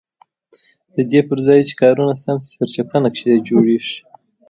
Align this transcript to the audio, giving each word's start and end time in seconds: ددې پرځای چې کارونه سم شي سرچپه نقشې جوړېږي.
ددې 0.95 1.21
پرځای 1.29 1.59
چې 1.67 1.73
کارونه 1.81 2.13
سم 2.23 2.37
شي 2.43 2.49
سرچپه 2.55 2.97
نقشې 3.05 3.43
جوړېږي. 3.47 3.97